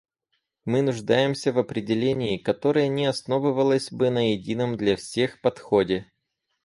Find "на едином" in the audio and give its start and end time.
4.09-4.75